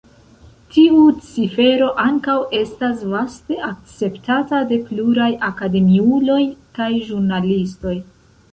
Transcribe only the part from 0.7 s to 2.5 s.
Tiu cifero ankaŭ